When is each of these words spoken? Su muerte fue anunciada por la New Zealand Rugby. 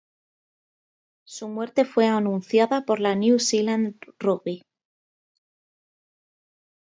Su 1.27 1.47
muerte 1.47 1.85
fue 1.85 2.07
anunciada 2.07 2.85
por 2.85 2.99
la 2.99 3.13
New 3.13 3.37
Zealand 3.39 3.99
Rugby. 4.17 4.63